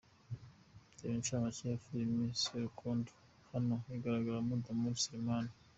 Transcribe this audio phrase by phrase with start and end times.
[0.99, 3.09] Reba incamake ya Filime Sarukondo
[3.51, 5.45] hano igaragaramo Damour Seleman.